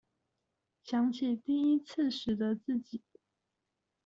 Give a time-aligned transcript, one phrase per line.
[0.81, 3.03] 想起第一次時的自己